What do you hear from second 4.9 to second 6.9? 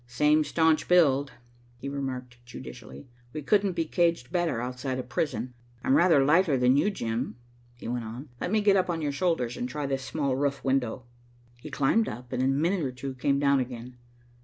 a prison. I'm rather lighter than you,